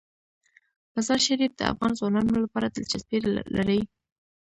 مزارشریف 0.95 1.51
د 1.57 1.61
افغان 1.71 1.91
ځوانانو 1.99 2.33
لپاره 2.45 2.67
دلچسپي 2.75 3.17
لري. 3.55 3.81